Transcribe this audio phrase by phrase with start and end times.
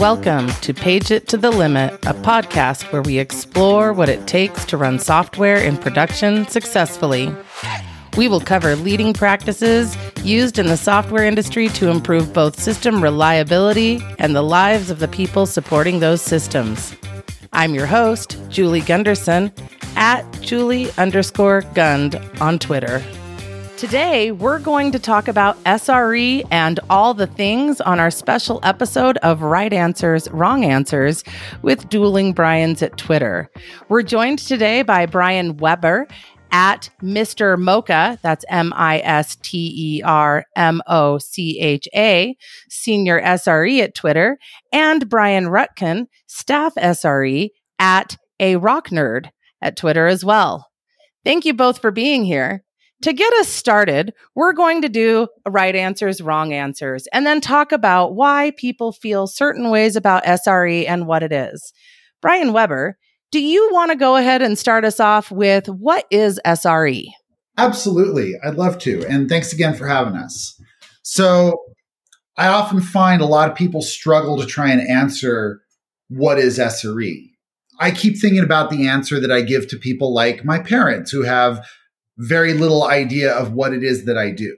[0.00, 4.64] Welcome to Page It to the Limit, a podcast where we explore what it takes
[4.64, 7.30] to run software in production successfully.
[8.16, 9.94] We will cover leading practices
[10.24, 15.08] used in the software industry to improve both system reliability and the lives of the
[15.08, 16.96] people supporting those systems.
[17.52, 19.52] I'm your host, Julie Gunderson,
[19.96, 23.02] at Julie underscore Gund on Twitter.
[23.80, 29.16] Today, we're going to talk about SRE and all the things on our special episode
[29.22, 31.24] of Right Answers, Wrong Answers
[31.62, 33.50] with Dueling Brian's at Twitter.
[33.88, 36.06] We're joined today by Brian Weber
[36.52, 37.58] at Mr.
[37.58, 42.36] Mocha, that's M I S T E R M O C H A,
[42.68, 44.36] senior SRE at Twitter,
[44.74, 49.30] and Brian Rutkin, staff SRE at A Rock Nerd
[49.62, 50.68] at Twitter as well.
[51.24, 52.62] Thank you both for being here.
[53.02, 57.72] To get us started, we're going to do right answers, wrong answers, and then talk
[57.72, 61.72] about why people feel certain ways about SRE and what it is.
[62.20, 62.98] Brian Weber,
[63.32, 67.06] do you want to go ahead and start us off with what is SRE?
[67.56, 68.34] Absolutely.
[68.44, 69.04] I'd love to.
[69.06, 70.60] And thanks again for having us.
[71.02, 71.58] So,
[72.36, 75.60] I often find a lot of people struggle to try and answer
[76.08, 77.30] what is SRE.
[77.78, 81.22] I keep thinking about the answer that I give to people like my parents who
[81.22, 81.66] have
[82.20, 84.56] very little idea of what it is that I do.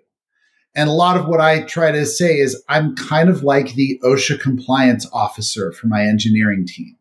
[0.75, 4.01] And a lot of what I try to say is I'm kind of like the
[4.03, 6.97] OSHA compliance officer for my engineering team.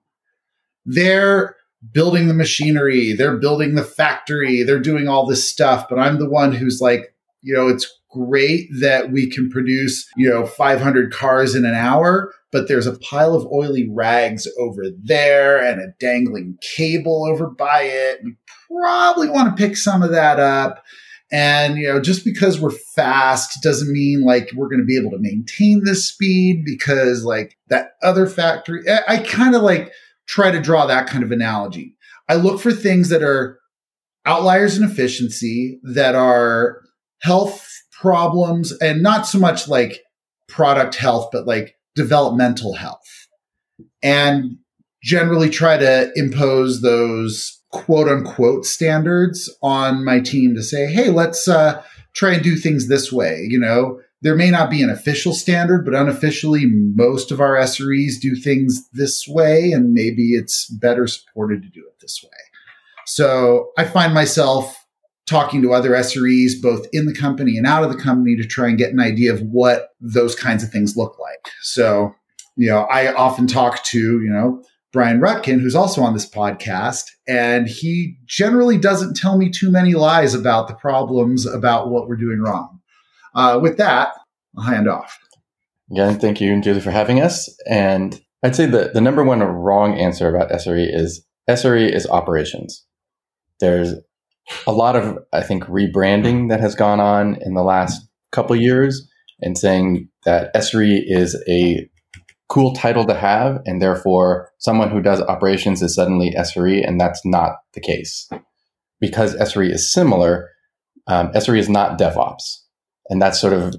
[0.86, 1.56] They're
[1.92, 6.30] building the machinery, they're building the factory, they're doing all this stuff, but I'm the
[6.30, 11.56] one who's like, you know, it's great that we can produce, you know, 500 cars
[11.56, 16.58] in an hour, but there's a pile of oily rags over there and a dangling
[16.62, 18.20] cable over by it.
[18.80, 20.83] Probably want to pick some of that up.
[21.31, 25.11] And, you know, just because we're fast doesn't mean like we're going to be able
[25.11, 29.92] to maintain this speed because like that other factory, I, I kind of like
[30.27, 31.95] try to draw that kind of analogy.
[32.27, 33.59] I look for things that are
[34.26, 36.82] outliers in efficiency, that are
[37.21, 40.02] health problems, and not so much like
[40.49, 42.99] product health, but like developmental health.
[44.03, 44.58] And
[45.02, 51.48] generally try to impose those quote unquote standards on my team to say, hey, let's
[51.48, 51.82] uh,
[52.14, 53.45] try and do things this way.
[53.49, 58.20] You know, there may not be an official standard, but unofficially, most of our SREs
[58.21, 62.37] do things this way, and maybe it's better supported to do it this way.
[63.08, 64.77] So I find myself
[65.26, 68.67] talking to other SREs, both in the company and out of the company, to try
[68.67, 71.49] and get an idea of what those kinds of things look like.
[71.61, 72.14] So,
[72.58, 77.05] you know, I often talk to, you know, Brian Rutkin, who's also on this podcast,
[77.27, 82.17] and he generally doesn't tell me too many lies about the problems about what we're
[82.17, 82.79] doing wrong.
[83.33, 84.09] Uh, with that,
[84.57, 85.17] I'll hand off.
[85.89, 87.49] Again, thank you, and Julie, for having us.
[87.69, 92.85] And I'd say the, the number one wrong answer about SRE is SRE is operations.
[93.59, 93.93] There's
[94.67, 99.08] a lot of, I think, rebranding that has gone on in the last couple years
[99.41, 101.89] and saying that SRE is a
[102.52, 107.22] cool title to have, and therefore someone who does operations is suddenly SRE, and that's
[107.23, 108.30] not the case.
[109.00, 110.50] Because SRE is similar,
[111.08, 112.58] um, SRE is not DevOps.
[113.10, 113.76] And that's sort of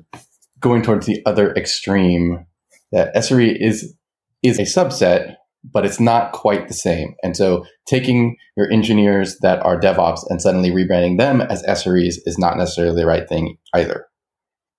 [0.59, 2.47] going towards the other extreme
[2.93, 3.95] that SRE is
[4.43, 7.15] is a subset, but it's not quite the same.
[7.23, 12.39] And so taking your engineers that are DevOps and suddenly rebranding them as SREs is
[12.39, 14.07] not necessarily the right thing either.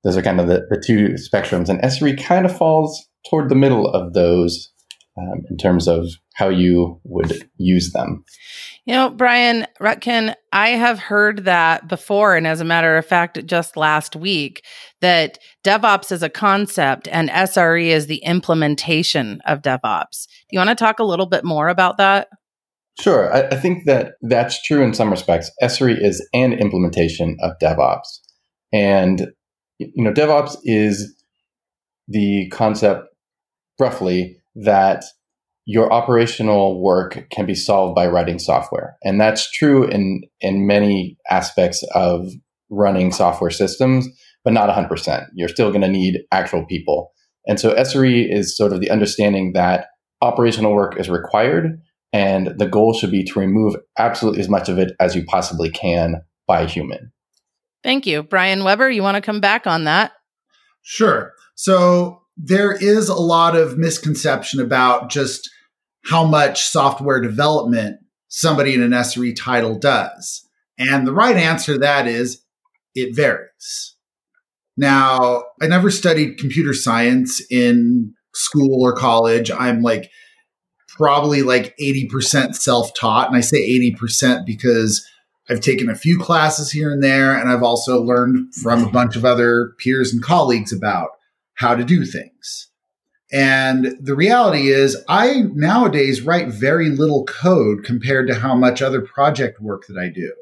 [0.04, 1.70] Those are kind of the, the two spectrums.
[1.70, 4.72] And SRE kind of falls toward the middle of those
[5.18, 8.24] um, in terms of how you would use them.
[8.86, 12.36] You know, Brian Rutkin, I have heard that before.
[12.36, 14.66] And as a matter of fact, just last week,
[15.02, 20.26] that DevOps is a concept and SRE is the implementation of DevOps.
[20.26, 22.28] Do you want to talk a little bit more about that?
[23.00, 23.34] Sure.
[23.34, 25.52] I, I think that that's true in some respects.
[25.62, 28.20] SRE is an implementation of DevOps.
[28.72, 29.32] And,
[29.80, 31.16] you know, DevOps is
[32.08, 33.08] the concept
[33.80, 35.04] roughly that
[35.66, 38.98] your operational work can be solved by writing software.
[39.04, 42.28] And that's true in, in many aspects of
[42.70, 44.08] running software systems,
[44.44, 45.28] but not 100%.
[45.34, 47.12] You're still going to need actual people.
[47.48, 49.88] And so SRE is sort of the understanding that
[50.22, 51.82] operational work is required
[52.12, 55.70] and the goal should be to remove absolutely as much of it as you possibly
[55.70, 57.12] can by a human.
[57.84, 58.24] Thank you.
[58.24, 60.14] Brian Weber, you want to come back on that?
[60.82, 61.34] Sure.
[61.56, 65.50] So there is a lot of misconception about just
[66.06, 67.98] how much software development
[68.28, 70.48] somebody in an SRE title does.
[70.78, 72.44] And the right answer to that is
[72.96, 73.96] it varies.
[74.76, 79.52] Now, I never studied computer science in school or college.
[79.52, 80.10] I'm like
[80.88, 83.28] probably like 80% self taught.
[83.28, 83.62] And I say
[83.94, 85.08] 80% because
[85.54, 89.16] I've taken a few classes here and there, and I've also learned from a bunch
[89.16, 91.10] of other peers and colleagues about
[91.54, 92.72] how to do things.
[93.32, 99.02] And the reality is, I nowadays write very little code compared to how much other
[99.02, 100.34] project work that I do.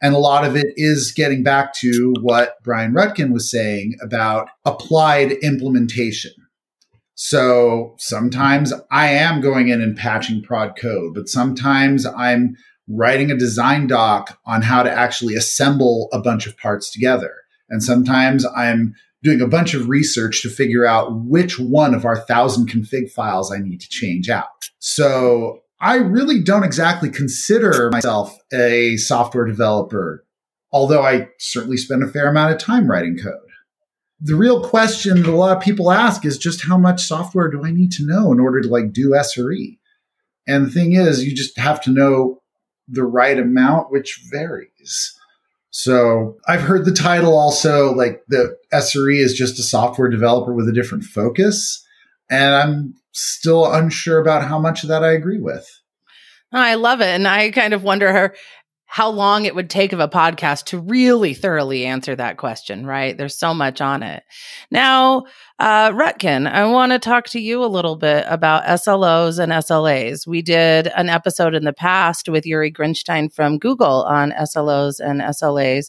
[0.00, 4.48] And a lot of it is getting back to what Brian Rutkin was saying about
[4.64, 6.32] applied implementation.
[7.14, 12.54] So sometimes I am going in and patching prod code, but sometimes I'm
[12.88, 17.34] writing a design doc on how to actually assemble a bunch of parts together.
[17.68, 22.16] And sometimes I'm doing a bunch of research to figure out which one of our
[22.16, 24.48] thousand config files I need to change out.
[24.78, 30.24] So I really don't exactly consider myself a software developer,
[30.72, 33.34] although I certainly spend a fair amount of time writing code.
[34.20, 37.64] The real question that a lot of people ask is just how much software do
[37.64, 39.78] I need to know in order to like do SRE?
[40.46, 42.41] And the thing is, you just have to know
[42.92, 45.18] the right amount, which varies.
[45.70, 50.68] So I've heard the title also like the SRE is just a software developer with
[50.68, 51.84] a different focus.
[52.30, 55.66] And I'm still unsure about how much of that I agree with.
[56.52, 57.08] Oh, I love it.
[57.08, 58.34] And I kind of wonder
[58.92, 63.16] how long it would take of a podcast to really thoroughly answer that question, right?
[63.16, 64.22] There's so much on it.
[64.70, 65.24] Now,
[65.58, 70.26] uh, Rutkin, I want to talk to you a little bit about SLOs and SLAs.
[70.26, 75.22] We did an episode in the past with Yuri Grinshteyn from Google on SLOs and
[75.22, 75.86] SLAs.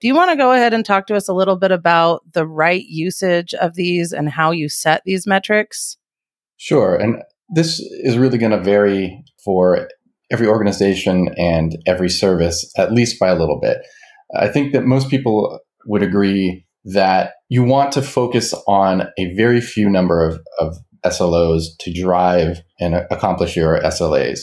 [0.00, 2.46] Do you want to go ahead and talk to us a little bit about the
[2.46, 5.96] right usage of these and how you set these metrics?
[6.56, 6.94] Sure.
[6.94, 9.88] And this is really going to vary for
[10.34, 13.78] every organization and every service, at least by a little bit.
[14.36, 19.60] I think that most people would agree that you want to focus on a very
[19.60, 20.76] few number of, of
[21.06, 24.40] SLOs to drive and accomplish your SLAs.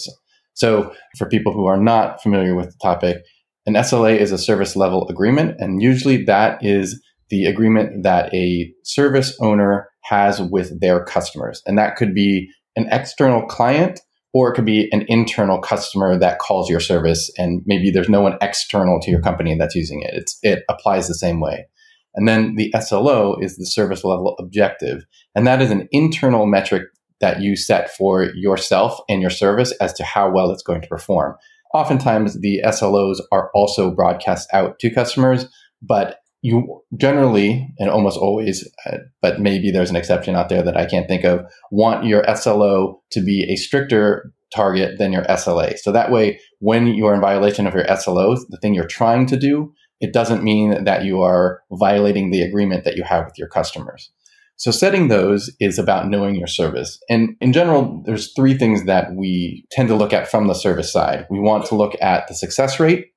[0.53, 3.17] So, for people who are not familiar with the topic,
[3.65, 8.71] an SLA is a service level agreement, and usually that is the agreement that a
[8.85, 11.61] service owner has with their customers.
[11.65, 13.99] And that could be an external client
[14.33, 18.21] or it could be an internal customer that calls your service and maybe there's no
[18.21, 20.11] one external to your company that's using it.
[20.13, 21.67] It's, it applies the same way.
[22.15, 25.05] And then the SLO is the service level objective.
[25.35, 26.83] And that is an internal metric
[27.19, 30.87] that you set for yourself and your service as to how well it's going to
[30.87, 31.35] perform.
[31.73, 35.45] Oftentimes, the SLOs are also broadcast out to customers,
[35.81, 40.75] but you generally and almost always, uh, but maybe there's an exception out there that
[40.77, 45.77] I can't think of, want your SLO to be a stricter target than your SLA.
[45.77, 49.38] So that way, when you're in violation of your SLO, the thing you're trying to
[49.38, 53.47] do, it doesn't mean that you are violating the agreement that you have with your
[53.47, 54.11] customers.
[54.57, 56.99] So setting those is about knowing your service.
[57.09, 60.91] And in general, there's three things that we tend to look at from the service
[60.91, 61.25] side.
[61.29, 63.07] We want to look at the success rate,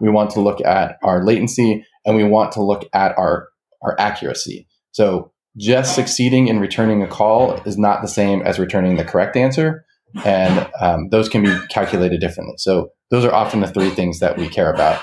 [0.00, 3.48] we want to look at our latency, and we want to look at our,
[3.82, 4.66] our accuracy.
[4.92, 9.36] So just succeeding in returning a call is not the same as returning the correct
[9.36, 9.84] answer.
[10.24, 12.54] And um, those can be calculated differently.
[12.58, 15.02] So those are often the three things that we care about.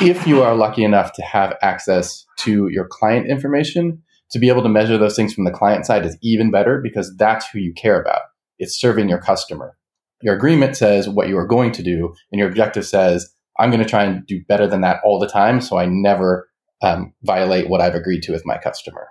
[0.00, 4.62] If you are lucky enough to have access to your client information, to be able
[4.62, 7.72] to measure those things from the client side is even better because that's who you
[7.74, 8.20] care about.
[8.58, 9.76] It's serving your customer.
[10.22, 13.82] Your agreement says what you are going to do, and your objective says, I'm going
[13.82, 15.60] to try and do better than that all the time.
[15.60, 16.48] So I never
[16.82, 19.08] um, violate what I've agreed to with my customer.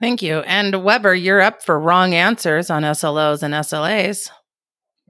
[0.00, 0.40] Thank you.
[0.40, 4.30] And Weber, you're up for wrong answers on SLOs and SLAs.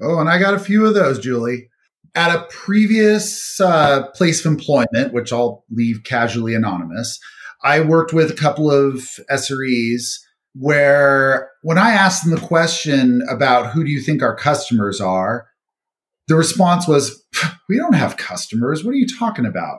[0.02, 1.68] Oh, and I got a few of those, Julie.
[2.14, 7.18] At a previous uh, place of employment, which I'll leave casually anonymous,
[7.64, 10.18] I worked with a couple of SREs
[10.54, 15.46] where when I asked them the question about who do you think our customers are,
[16.28, 17.24] the response was,
[17.68, 18.84] We don't have customers.
[18.84, 19.78] What are you talking about?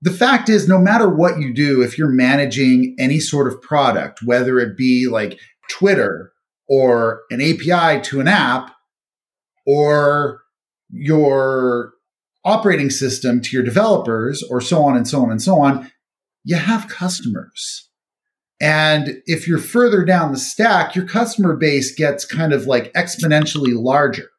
[0.00, 4.20] The fact is, no matter what you do, if you're managing any sort of product,
[4.24, 5.38] whether it be like
[5.70, 6.32] Twitter
[6.68, 8.74] or an API to an app
[9.64, 10.42] or
[10.90, 11.92] your
[12.44, 15.88] operating system to your developers or so on and so on and so on,
[16.42, 17.88] you have customers.
[18.60, 23.74] And if you're further down the stack, your customer base gets kind of like exponentially
[23.74, 24.31] larger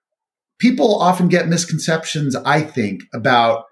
[0.64, 3.66] people often get misconceptions, I think, about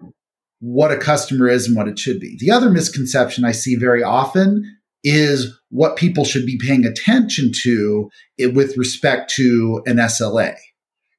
[0.60, 2.36] what a customer is and what it should be.
[2.38, 4.66] The other misconception I see very often
[5.02, 8.10] is what people should be paying attention to
[8.54, 10.56] with respect to an SLA.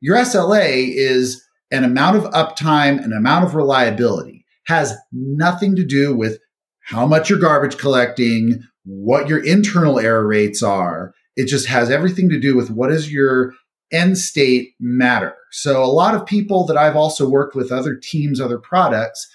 [0.02, 6.14] Your SLA is an amount of uptime, an amount of reliability, has nothing to do
[6.14, 6.38] with
[6.82, 11.14] how much you're garbage collecting, what your internal error rates are.
[11.34, 13.54] It just has everything to do with what is your
[13.92, 15.34] end state matter.
[15.50, 19.28] So a lot of people that I've also worked with, other teams, other products,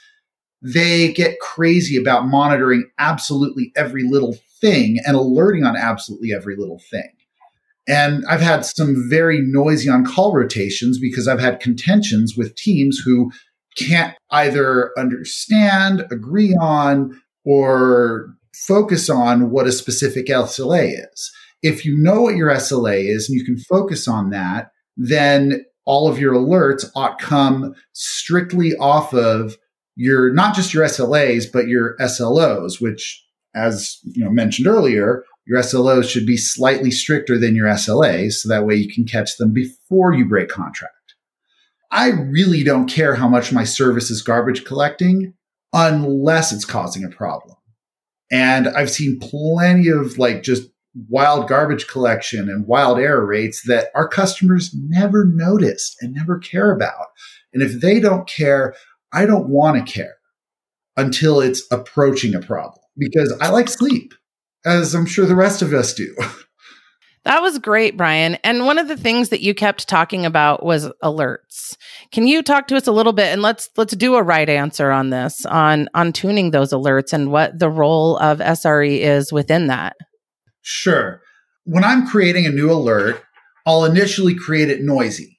[0.62, 6.82] they get crazy about monitoring absolutely every little thing and alerting on absolutely every little
[6.90, 7.12] thing.
[7.88, 13.00] And I've had some very noisy on call rotations because I've had contentions with teams
[13.00, 13.32] who
[13.78, 21.32] can't either understand, agree on, or focus on what a specific SLA is.
[21.64, 26.08] If you know what your SLA is and you can focus on that, then all
[26.08, 29.58] of your alerts ought come strictly off of
[29.96, 35.60] your not just your SLAs but your SLOs, which, as you know mentioned earlier, your
[35.60, 39.54] SLOs should be slightly stricter than your SLAs, so that way you can catch them
[39.54, 40.94] before you break contract.
[41.90, 45.34] I really don't care how much my service is garbage collecting
[45.74, 47.56] unless it's causing a problem.
[48.30, 50.68] And I've seen plenty of like just
[51.10, 56.72] wild garbage collection and wild error rates that our customers never notice and never care
[56.72, 57.08] about.
[57.54, 58.76] And if they don't care,
[59.14, 60.16] I don't want to care
[60.96, 64.14] until it's approaching a problem because I like sleep,
[64.66, 66.16] as I'm sure the rest of us do.
[67.28, 68.36] That was great, Brian.
[68.36, 71.76] And one of the things that you kept talking about was alerts.
[72.14, 74.92] Can you talk to us a little bit and let's let's do a right answer
[74.92, 79.68] on this on on tuning those alerts and what the role of SRE is within
[79.68, 79.98] that?
[80.70, 81.22] Sure.
[81.64, 83.24] When I'm creating a new alert,
[83.66, 85.38] I'll initially create it noisy.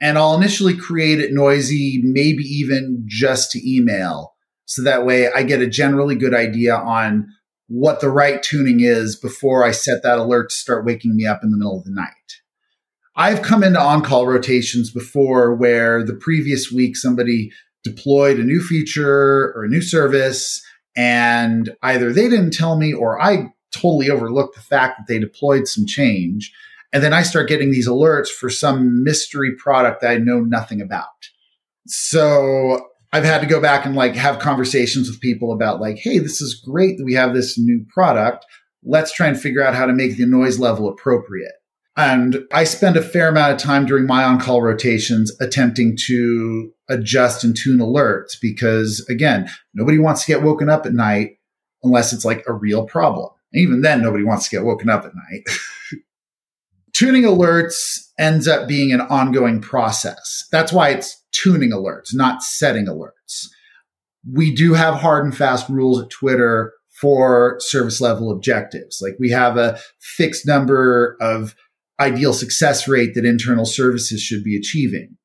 [0.00, 4.36] And I'll initially create it noisy, maybe even just to email.
[4.66, 7.26] So that way I get a generally good idea on
[7.66, 11.40] what the right tuning is before I set that alert to start waking me up
[11.42, 12.14] in the middle of the night.
[13.16, 17.50] I've come into on call rotations before where the previous week somebody
[17.82, 20.62] deployed a new feature or a new service,
[20.96, 25.68] and either they didn't tell me or I totally overlooked the fact that they deployed
[25.68, 26.52] some change.
[26.92, 30.80] And then I start getting these alerts for some mystery product that I know nothing
[30.80, 31.06] about.
[31.86, 36.18] So I've had to go back and like have conversations with people about like, hey,
[36.18, 38.44] this is great that we have this new product.
[38.82, 41.52] Let's try and figure out how to make the noise level appropriate.
[41.96, 46.72] And I spend a fair amount of time during my on call rotations attempting to
[46.88, 51.38] adjust and tune alerts because, again, nobody wants to get woken up at night
[51.82, 53.30] unless it's like a real problem.
[53.52, 55.42] Even then, nobody wants to get woken up at night.
[56.92, 60.46] Tuning alerts ends up being an ongoing process.
[60.52, 63.46] That's why it's tuning alerts, not setting alerts.
[64.30, 69.00] We do have hard and fast rules at Twitter for service level objectives.
[69.00, 71.54] Like we have a fixed number of
[71.98, 75.16] ideal success rate that internal services should be achieving.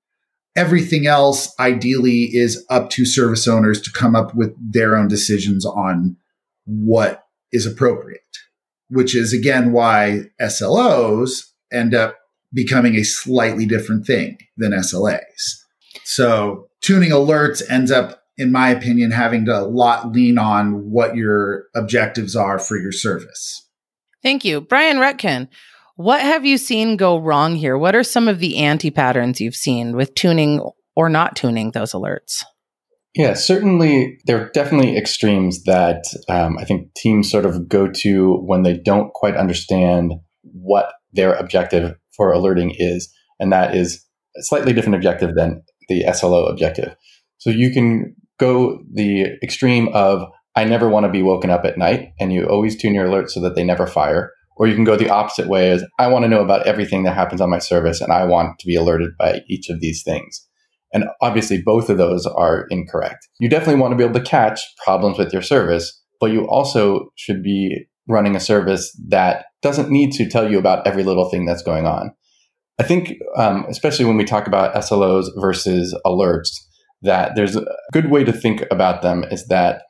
[0.56, 5.66] Everything else ideally is up to service owners to come up with their own decisions
[5.66, 6.16] on
[6.66, 7.25] what
[7.56, 8.22] is appropriate,
[8.90, 12.18] which is again why SLOs end up
[12.54, 15.64] becoming a slightly different thing than SLAs.
[16.04, 21.16] So tuning alerts ends up, in my opinion, having to a lot lean on what
[21.16, 23.68] your objectives are for your service.
[24.22, 24.62] Thank you.
[24.62, 25.48] Brian Rutkin,
[25.96, 27.78] what have you seen go wrong here?
[27.78, 30.62] What are some of the anti patterns you've seen with tuning
[30.96, 32.44] or not tuning those alerts?
[33.16, 38.36] Yeah, certainly there are definitely extremes that um, I think teams sort of go to
[38.46, 43.10] when they don't quite understand what their objective for alerting is.
[43.40, 44.06] And that is
[44.38, 46.96] a slightly different objective than the SLO objective.
[47.38, 51.78] So you can go the extreme of I never want to be woken up at
[51.78, 54.32] night, and you always tune your alerts so that they never fire.
[54.58, 57.14] Or you can go the opposite way as I want to know about everything that
[57.14, 60.48] happens on my service and I want to be alerted by each of these things.
[60.96, 63.28] And obviously both of those are incorrect.
[63.40, 67.12] You definitely want to be able to catch problems with your service, but you also
[67.16, 71.46] should be running a service that doesn't need to tell you about every little thing
[71.46, 72.14] that's going on.
[72.80, 76.50] I think, um, especially when we talk about SLOs versus alerts,
[77.02, 79.84] that there's a good way to think about them is that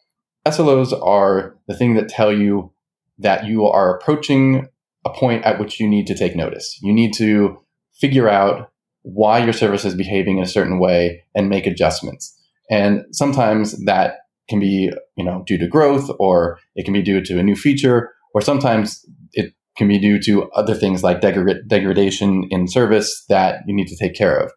[0.48, 2.74] SLOs are the thing that tell you
[3.20, 4.68] that you are approaching
[5.06, 6.80] a point at which you need to take notice.
[6.82, 7.60] You need to
[7.94, 8.72] figure out
[9.06, 12.36] why your service is behaving in a certain way and make adjustments.
[12.72, 14.16] And sometimes that
[14.50, 17.56] can be, you know, due to growth or it can be due to a new
[17.56, 23.60] feature or sometimes it can be due to other things like degradation in service that
[23.68, 24.52] you need to take care of.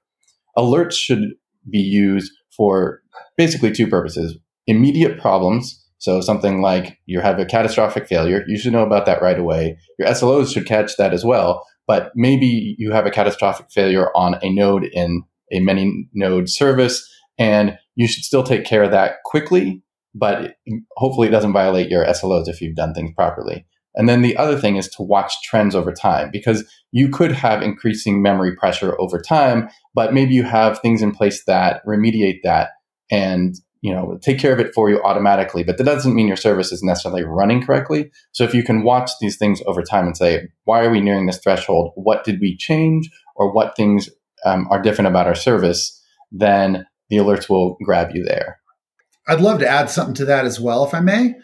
[0.56, 1.34] Alerts should
[1.70, 3.02] be used for
[3.36, 4.36] basically two purposes
[4.66, 5.82] immediate problems.
[6.00, 9.76] So, something like you have a catastrophic failure, you should know about that right away.
[9.98, 11.64] Your SLOs should catch that as well.
[11.88, 17.04] But maybe you have a catastrophic failure on a node in a many node service,
[17.38, 19.82] and you should still take care of that quickly.
[20.14, 20.54] But
[20.96, 23.66] hopefully, it doesn't violate your SLOs if you've done things properly.
[23.94, 27.62] And then the other thing is to watch trends over time because you could have
[27.62, 32.70] increasing memory pressure over time, but maybe you have things in place that remediate that
[33.10, 36.36] and you know take care of it for you automatically but that doesn't mean your
[36.36, 38.10] service is necessarily running correctly.
[38.32, 41.26] So if you can watch these things over time and say why are we nearing
[41.26, 41.92] this threshold?
[41.94, 43.10] What did we change?
[43.36, 44.08] Or what things
[44.44, 46.02] um, are different about our service?
[46.32, 48.58] Then the alerts will grab you there.
[49.28, 51.34] I'd love to add something to that as well if i may.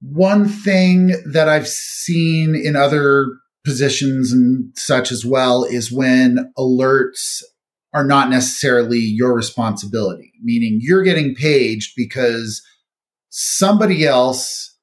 [0.00, 3.26] One thing that I've seen in other
[3.64, 7.42] positions and such as well is when alerts
[7.96, 12.60] are not necessarily your responsibility, meaning you're getting paged because
[13.30, 14.76] somebody else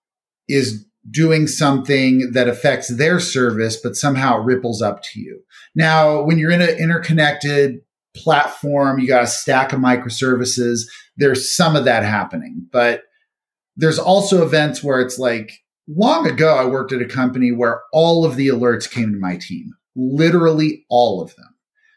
[0.49, 5.39] is doing something that affects their service, but somehow it ripples up to you.
[5.75, 7.81] Now, when you're in an interconnected
[8.15, 10.81] platform, you got a stack of microservices,
[11.15, 13.03] there's some of that happening, but
[13.75, 15.51] there's also events where it's like
[15.87, 19.37] long ago, I worked at a company where all of the alerts came to my
[19.37, 21.52] team, literally all of them.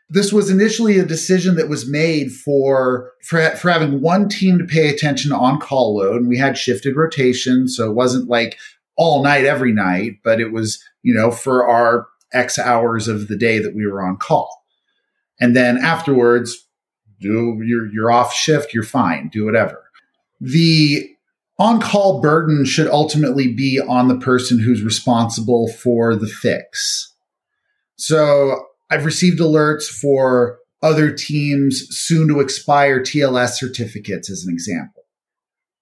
[0.08, 4.64] This was initially a decision that was made for, for, for having one team to
[4.64, 6.20] pay attention on call load.
[6.20, 7.66] And we had shifted rotation.
[7.66, 8.56] So it wasn't like
[8.96, 13.36] all night, every night, but it was, you know, for our X hours of the
[13.36, 14.64] day that we were on call.
[15.40, 16.66] And then afterwards,
[17.20, 19.82] do you're, you're off shift, you're fine, do whatever.
[20.40, 21.10] The
[21.58, 27.14] on call burden should ultimately be on the person who's responsible for the fix.
[27.96, 35.04] So I've received alerts for other teams soon to expire TLS certificates as an example.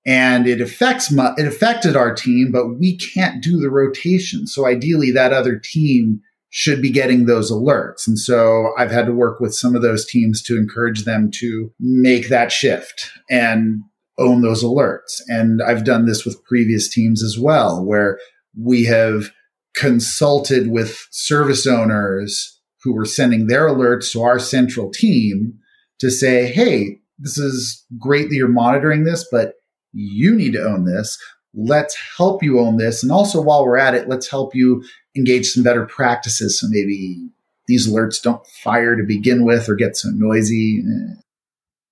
[0.06, 4.46] And it affects my, it affected our team, but we can't do the rotation.
[4.46, 6.20] So ideally that other team
[6.50, 8.06] should be getting those alerts.
[8.06, 11.73] And so I've had to work with some of those teams to encourage them to
[11.80, 13.11] make that shift.
[13.28, 13.82] And
[14.18, 15.20] own those alerts.
[15.28, 18.18] And I've done this with previous teams as well, where
[18.58, 19.30] we have
[19.74, 22.53] consulted with service owners
[22.85, 25.59] who were sending their alerts to our central team
[25.99, 29.55] to say, Hey, this is great that you're monitoring this, but
[29.92, 31.18] you need to own this.
[31.55, 33.03] Let's help you own this.
[33.03, 34.85] And also while we're at it, let's help you
[35.16, 36.61] engage some better practices.
[36.61, 37.29] So maybe
[37.66, 40.83] these alerts don't fire to begin with or get so noisy.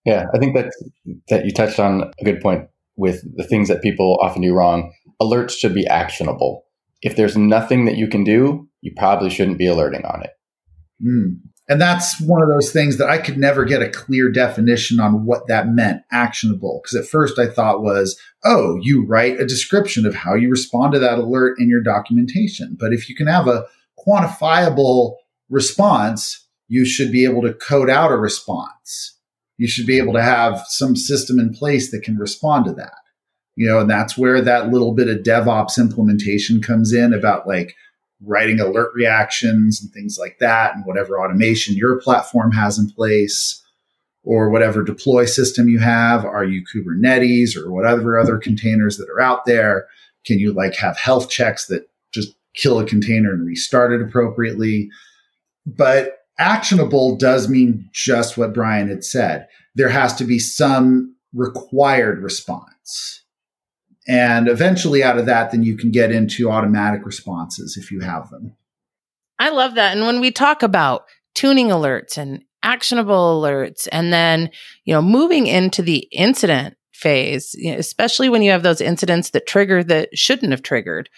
[0.04, 0.72] Yeah, I think that
[1.28, 4.92] that you touched on a good point with the things that people often do wrong.
[5.20, 6.64] Alerts should be actionable.
[7.00, 10.30] If there's nothing that you can do, you probably shouldn't be alerting on it.
[11.04, 11.40] Mm.
[11.68, 15.24] And that's one of those things that I could never get a clear definition on
[15.24, 16.80] what that meant, actionable.
[16.82, 20.92] Because at first I thought was, oh, you write a description of how you respond
[20.92, 22.76] to that alert in your documentation.
[22.78, 23.64] But if you can have a
[24.06, 25.14] quantifiable
[25.48, 29.16] response, you should be able to code out a response
[29.62, 32.96] you should be able to have some system in place that can respond to that.
[33.54, 37.76] You know, and that's where that little bit of DevOps implementation comes in about like
[38.24, 43.62] writing alert reactions and things like that, and whatever automation your platform has in place,
[44.24, 46.24] or whatever deploy system you have.
[46.24, 49.86] Are you Kubernetes or whatever other containers that are out there?
[50.24, 54.88] Can you like have health checks that just kill a container and restart it appropriately?
[55.66, 59.48] But actionable does mean just what Brian had said.
[59.74, 63.21] There has to be some required response.
[64.08, 68.30] And eventually, out of that, then you can get into automatic responses if you have
[68.30, 68.56] them.
[69.38, 69.96] I love that.
[69.96, 74.50] And when we talk about tuning alerts and actionable alerts, and then,
[74.84, 79.82] you know, moving into the incident phase, especially when you have those incidents that trigger
[79.84, 81.08] that shouldn't have triggered,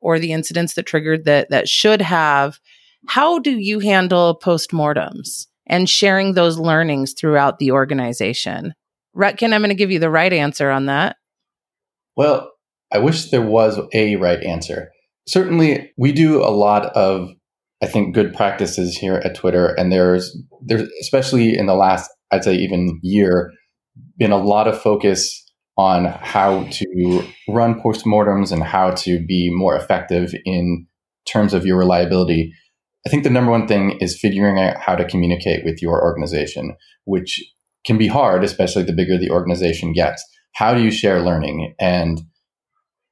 [0.00, 2.60] or the incidents that triggered that that should have
[3.06, 8.74] how do you handle postmortems and sharing those learnings throughout the organization?
[9.16, 11.16] Rutkin, I'm going to give you the right answer on that.
[12.16, 12.52] Well,
[12.92, 14.90] I wish there was a right answer.
[15.28, 17.30] Certainly, we do a lot of,
[17.82, 22.44] I think, good practices here at Twitter, and there's there's especially in the last, I'd
[22.44, 23.52] say, even year,
[24.18, 25.42] been a lot of focus
[25.76, 30.86] on how to run postmortems and how to be more effective in
[31.26, 32.52] terms of your reliability.
[33.06, 36.76] I think the number one thing is figuring out how to communicate with your organization,
[37.04, 37.42] which
[37.84, 40.24] can be hard, especially the bigger the organization gets.
[40.56, 41.74] How do you share learning?
[41.78, 42.22] And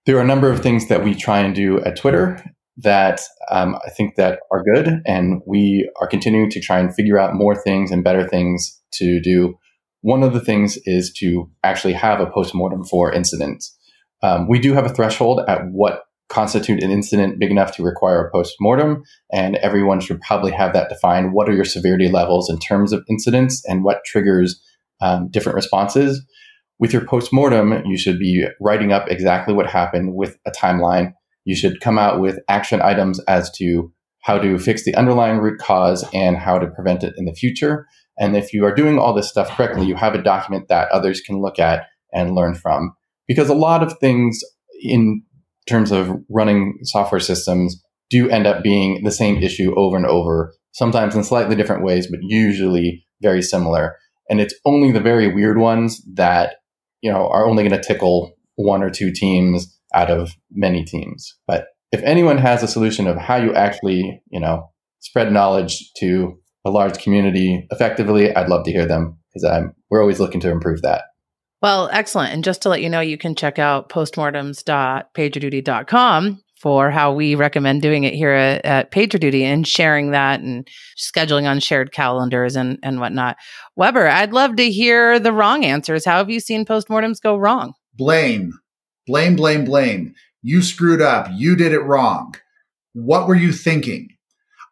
[0.06, 2.42] there are a number of things that we try and do at Twitter
[2.78, 7.18] that um, I think that are good, and we are continuing to try and figure
[7.18, 9.58] out more things and better things to do.
[10.00, 13.76] One of the things is to actually have a postmortem for incidents.
[14.22, 18.26] Um, we do have a threshold at what constitute an incident big enough to require
[18.26, 22.58] a post-mortem and everyone should probably have that defined what are your severity levels in
[22.58, 24.58] terms of incidents and what triggers
[25.02, 26.24] um, different responses
[26.78, 31.12] with your post-mortem you should be writing up exactly what happened with a timeline
[31.44, 35.60] You should come out with action items as to how to fix the underlying root
[35.60, 37.86] cause and how to prevent it in the future.
[38.18, 41.20] And if you are doing all this stuff correctly, you have a document that others
[41.20, 42.94] can look at and learn from.
[43.28, 44.40] Because a lot of things
[44.80, 45.22] in
[45.68, 50.54] terms of running software systems do end up being the same issue over and over,
[50.72, 53.96] sometimes in slightly different ways, but usually very similar.
[54.30, 56.56] And it's only the very weird ones that,
[57.04, 61.36] you know, are only going to tickle one or two teams out of many teams.
[61.46, 66.38] But if anyone has a solution of how you actually, you know, spread knowledge to
[66.64, 70.50] a large community effectively, I'd love to hear them because I'm we're always looking to
[70.50, 71.02] improve that.
[71.60, 72.32] Well, excellent.
[72.32, 77.82] And just to let you know, you can check out postmortems.pagerduty.com for how we recommend
[77.82, 82.78] doing it here at, at PagerDuty and sharing that and scheduling on shared calendars and,
[82.82, 83.36] and whatnot.
[83.76, 86.06] Weber, I'd love to hear the wrong answers.
[86.06, 87.74] How have you seen postmortems go wrong?
[87.92, 88.54] Blame,
[89.06, 90.14] blame, blame, blame.
[90.40, 91.28] You screwed up.
[91.34, 92.34] You did it wrong.
[92.94, 94.08] What were you thinking?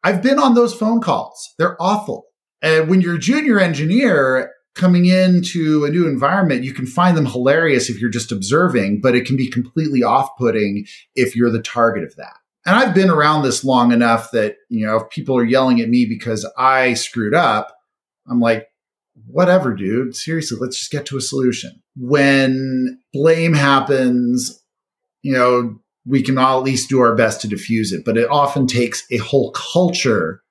[0.02, 1.52] I've been on those phone calls.
[1.58, 2.24] They're awful.
[2.62, 7.26] And when you're a junior engineer coming into a new environment, you can find them
[7.26, 11.62] hilarious if you're just observing, but it can be completely off putting if you're the
[11.62, 12.36] target of that.
[12.64, 15.88] And I've been around this long enough that, you know, if people are yelling at
[15.88, 17.74] me because I screwed up,
[18.28, 18.68] I'm like,
[19.26, 20.14] whatever, dude.
[20.14, 21.82] Seriously, let's just get to a solution.
[21.96, 24.62] When blame happens,
[25.22, 28.28] you know, we can all at least do our best to diffuse it, but it
[28.30, 30.42] often takes a whole culture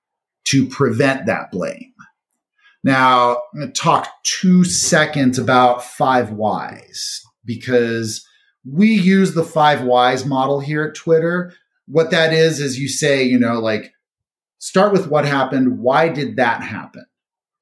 [0.46, 1.91] to prevent that blame.
[2.84, 8.26] Now, I'm going to talk two seconds about five whys because
[8.66, 11.54] we use the five whys model here at Twitter.
[11.88, 13.92] What that is, is you say, you know, like
[14.60, 15.80] start with what happened.
[15.80, 17.06] Why did that happen?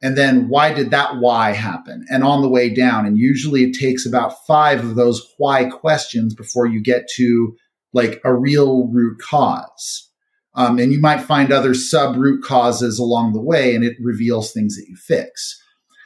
[0.02, 2.06] And then why did that why happen?
[2.10, 3.06] And on the way down.
[3.06, 7.56] And usually it takes about five of those why questions before you get to
[7.92, 10.09] like a real root cause.
[10.56, 14.52] Um, and you might find other sub root causes along the way, and it reveals
[14.52, 15.62] things that you fix.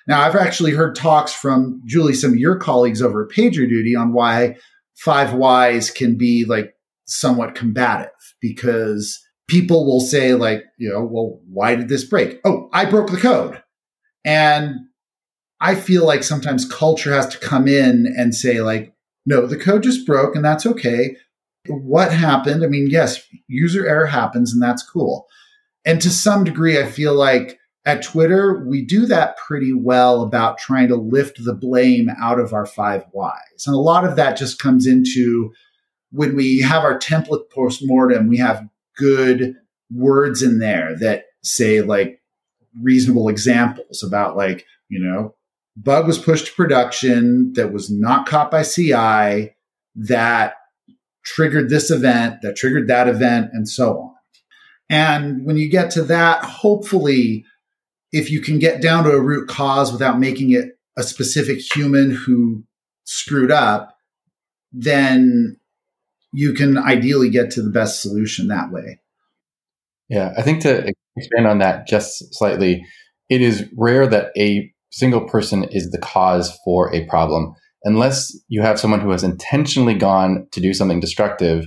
[0.07, 4.13] Now, I've actually heard talks from Julie, some of your colleagues over at PagerDuty on
[4.13, 4.57] why
[4.95, 6.75] five whys can be like
[7.05, 8.09] somewhat combative
[8.41, 12.39] because people will say, like, you know, well, why did this break?
[12.43, 13.61] Oh, I broke the code.
[14.25, 14.75] And
[15.61, 18.93] I feel like sometimes culture has to come in and say, like,
[19.25, 21.15] no, the code just broke and that's okay
[21.67, 22.63] what happened.
[22.63, 25.27] I mean, yes, user error happens and that's cool.
[25.85, 30.57] And to some degree, I feel like at Twitter, we do that pretty well about
[30.57, 33.65] trying to lift the blame out of our five whys.
[33.67, 35.51] And a lot of that just comes into
[36.11, 39.55] when we have our template postmortem, we have good
[39.91, 42.21] words in there that say like
[42.81, 45.35] reasonable examples about like, you know,
[45.75, 49.55] bug was pushed to production that was not caught by CI
[49.95, 50.53] that
[51.23, 54.15] triggered this event, that triggered that event, and so on.
[54.89, 57.45] And when you get to that, hopefully,
[58.11, 62.11] if you can get down to a root cause without making it a specific human
[62.11, 62.63] who
[63.05, 63.97] screwed up,
[64.71, 65.57] then
[66.31, 68.99] you can ideally get to the best solution that way.
[70.09, 72.85] Yeah, I think to expand on that just slightly,
[73.29, 78.61] it is rare that a single person is the cause for a problem unless you
[78.61, 81.65] have someone who has intentionally gone to do something destructive,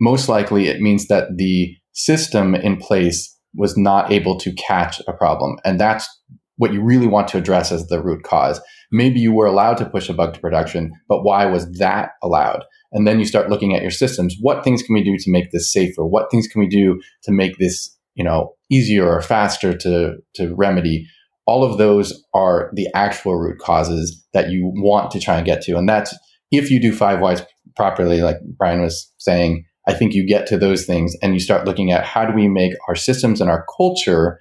[0.00, 5.12] most likely it means that the system in place was not able to catch a
[5.12, 5.56] problem.
[5.64, 6.08] And that's
[6.56, 8.60] what you really want to address as the root cause.
[8.90, 12.64] Maybe you were allowed to push a bug to production, but why was that allowed?
[12.92, 14.36] And then you start looking at your systems.
[14.40, 16.04] What things can we do to make this safer?
[16.04, 20.54] What things can we do to make this, you know, easier or faster to, to
[20.54, 21.06] remedy?
[21.46, 25.62] All of those are the actual root causes that you want to try and get
[25.62, 25.76] to.
[25.76, 26.16] And that's
[26.50, 27.42] if you do five whys
[27.76, 31.66] properly, like Brian was saying, I think you get to those things and you start
[31.66, 34.38] looking at how do we make our systems and our culture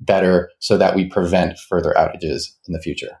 [0.00, 3.18] better so that we prevent further outages in the future.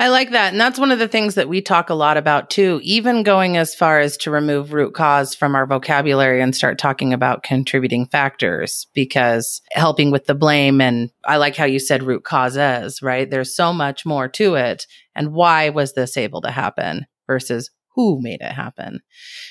[0.00, 0.52] I like that.
[0.52, 3.56] And that's one of the things that we talk a lot about too, even going
[3.56, 8.06] as far as to remove root cause from our vocabulary and start talking about contributing
[8.06, 10.80] factors because helping with the blame.
[10.80, 13.28] And I like how you said root causes, right?
[13.28, 14.86] There's so much more to it.
[15.16, 19.00] And why was this able to happen versus who made it happen.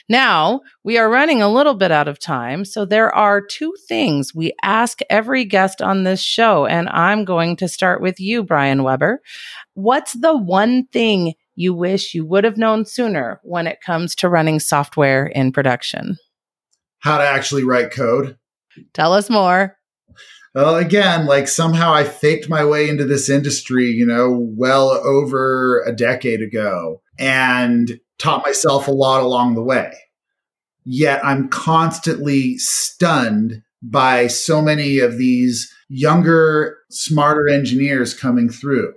[0.07, 2.63] Now, we are running a little bit out of time.
[2.63, 6.65] So there are two things we ask every guest on this show.
[6.65, 9.21] And I'm going to start with you, Brian Weber.
[9.73, 14.29] What's the one thing you wish you would have known sooner when it comes to
[14.29, 16.15] running software in production?
[16.99, 18.37] How to actually write code.
[18.93, 19.75] Tell us more.
[20.55, 25.83] Well, again, like somehow I faked my way into this industry, you know, well over
[25.83, 27.01] a decade ago.
[27.19, 29.93] And taught myself a lot along the way.
[30.85, 38.93] Yet I'm constantly stunned by so many of these younger, smarter engineers coming through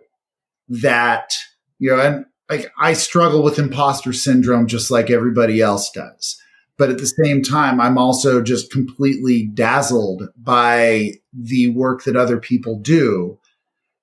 [0.69, 1.33] that,
[1.79, 6.41] you know, and like I struggle with imposter syndrome just like everybody else does.
[6.77, 12.39] But at the same time, I'm also just completely dazzled by the work that other
[12.39, 13.39] people do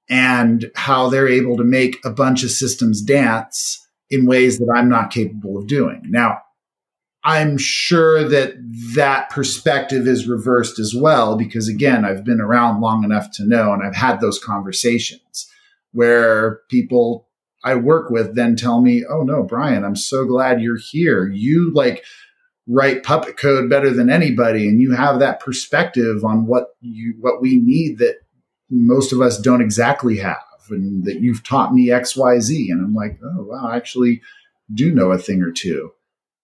[0.09, 4.89] and how they're able to make a bunch of systems dance in ways that I'm
[4.89, 6.01] not capable of doing.
[6.05, 6.39] Now,
[7.23, 8.53] I'm sure that
[8.95, 13.73] that perspective is reversed as well, because again, I've been around long enough to know
[13.73, 15.49] and I've had those conversations
[15.91, 17.27] where people
[17.63, 21.27] I work with then tell me, Oh no, Brian, I'm so glad you're here.
[21.27, 22.05] You like
[22.65, 27.41] write puppet code better than anybody and you have that perspective on what you, what
[27.41, 28.19] we need that
[28.69, 32.69] most of us don't exactly have and that you've taught me XYZ.
[32.69, 34.21] And I'm like, Oh wow, I actually
[34.73, 35.91] do know a thing or two.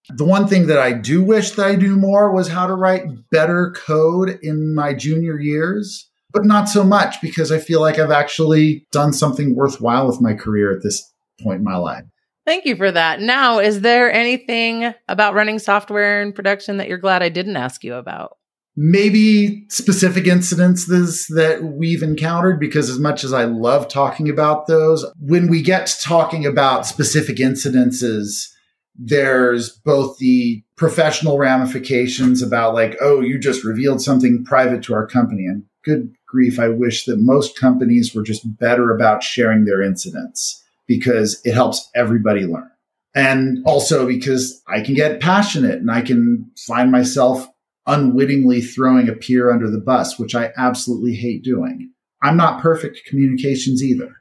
[0.10, 3.30] The one thing that I do wish that I do more was how to write
[3.32, 8.12] better code in my junior years, but not so much because I feel like I've
[8.12, 12.04] actually done something worthwhile with my career at this point in my life.
[12.46, 13.22] Thank you for that.
[13.22, 17.84] Now, is there anything about running software in production that you're glad I didn't ask
[17.86, 18.38] you about?
[18.76, 25.06] Maybe specific incidences that we've encountered, because as much as I love talking about those,
[25.20, 28.50] when we get to talking about specific incidences,
[28.96, 35.06] there's both the professional ramifications about like, oh, you just revealed something private to our
[35.06, 35.46] company.
[35.46, 40.64] And good grief, I wish that most companies were just better about sharing their incidents
[40.88, 42.70] because it helps everybody learn.
[43.16, 47.48] And also because I can get passionate and I can find myself
[47.86, 51.92] unwittingly throwing a peer under the bus, which I absolutely hate doing.
[52.22, 54.12] I'm not perfect communications either.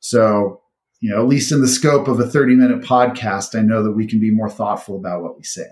[0.00, 0.62] So
[1.00, 3.92] you know, at least in the scope of a 30 minute podcast, I know that
[3.92, 5.66] we can be more thoughtful about what we say.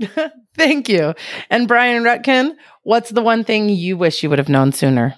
[0.56, 1.14] Thank you.
[1.50, 5.14] And Brian Rutkin, what's the one thing you wish you would have known sooner?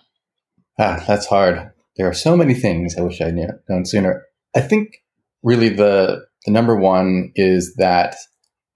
[0.79, 1.71] Ah, that's hard.
[1.97, 3.35] There are so many things I wish I'd
[3.69, 4.23] known sooner.
[4.55, 4.97] I think
[5.43, 8.15] really the the number one is that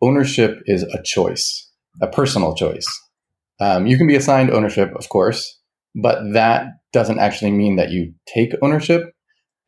[0.03, 2.87] ownership is a choice, a personal choice.
[3.61, 5.61] Um, you can be assigned ownership, of course,
[5.94, 9.12] but that doesn't actually mean that you take ownership.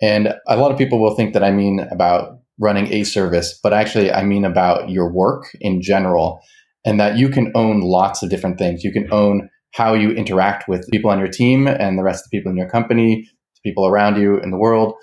[0.03, 3.73] And a lot of people will think that I mean about running a service, but
[3.73, 6.41] actually I mean about your work in general
[6.85, 8.85] and that you can own lots of different things.
[8.85, 12.31] You can own how you interact with people on your team and the rest of
[12.31, 13.29] the people in your company,
[13.65, 14.95] people around you in the world.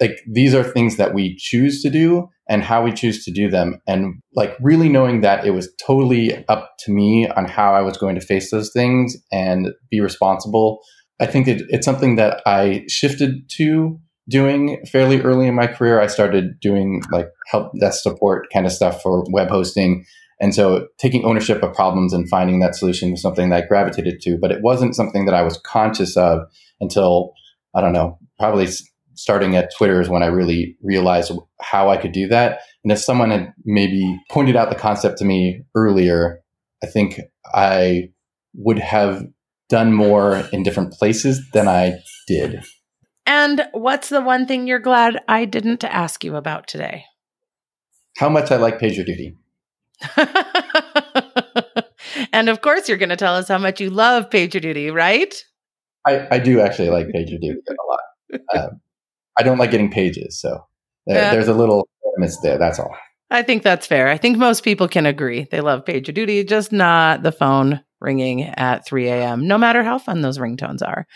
[0.00, 3.48] Like these are things that we choose to do and how we choose to do
[3.50, 3.80] them.
[3.86, 7.96] And like really knowing that it was totally up to me on how I was
[7.96, 10.80] going to face those things and be responsible.
[11.20, 16.00] I think it, it's something that I shifted to doing fairly early in my career.
[16.00, 20.04] I started doing like help desk support kind of stuff for web hosting.
[20.40, 24.20] And so taking ownership of problems and finding that solution was something that I gravitated
[24.22, 26.42] to, but it wasn't something that I was conscious of
[26.80, 27.32] until,
[27.74, 28.68] I don't know, probably
[29.18, 32.60] starting at Twitter is when I really realized how I could do that.
[32.84, 36.40] And if someone had maybe pointed out the concept to me earlier,
[36.82, 37.20] I think
[37.52, 38.10] I
[38.54, 39.24] would have
[39.68, 42.62] done more in different places than I did.
[43.26, 47.04] And what's the one thing you're glad I didn't ask you about today?
[48.16, 49.36] How much I like PagerDuty.
[52.32, 55.34] and of course, you're going to tell us how much you love PagerDuty, right?
[56.06, 58.40] I, I do actually like PagerDuty a lot.
[58.56, 58.80] Um,
[59.38, 60.60] I don't like getting pages, so
[61.06, 61.32] there, yeah.
[61.32, 62.58] there's a little miss there.
[62.58, 62.94] That's all.
[63.30, 64.08] I think that's fair.
[64.08, 65.46] I think most people can agree.
[65.50, 70.22] They love PagerDuty, just not the phone ringing at 3 a.m., no matter how fun
[70.22, 71.06] those ringtones are.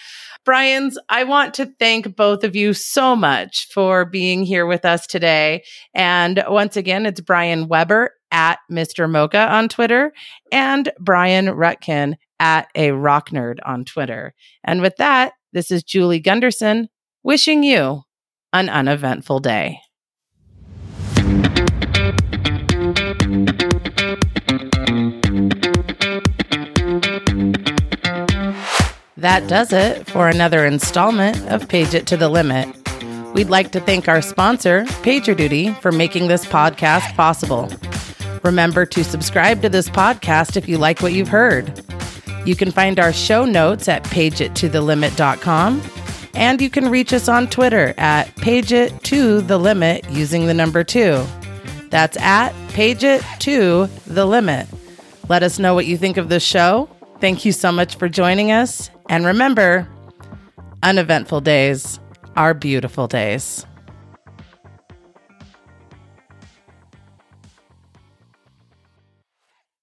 [0.44, 5.06] Brian's, I want to thank both of you so much for being here with us
[5.06, 5.62] today.
[5.94, 9.08] And once again, it's Brian Weber at Mr.
[9.08, 10.12] Mocha on Twitter
[10.50, 14.34] and Brian Rutkin at a rock nerd on Twitter.
[14.64, 16.88] And with that, this is Julie Gunderson
[17.22, 18.02] wishing you
[18.52, 19.80] an uneventful day.
[29.16, 32.68] That does it for another installment of Page It to the Limit.
[33.34, 37.70] We'd like to thank our sponsor, PagerDuty, for making this podcast possible.
[38.42, 41.80] Remember to subscribe to this podcast if you like what you've heard.
[42.44, 45.80] You can find our show notes at pageittothelimit.com
[46.34, 50.54] and you can reach us on Twitter at page it to the limit using the
[50.54, 51.24] number 2.
[51.90, 54.66] That's at page it to the limit.
[55.28, 56.88] Let us know what you think of the show.
[57.20, 59.86] Thank you so much for joining us and remember,
[60.82, 62.00] uneventful days
[62.36, 63.66] are beautiful days.